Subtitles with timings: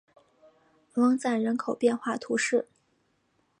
[0.95, 2.67] 翁赞人口变化图示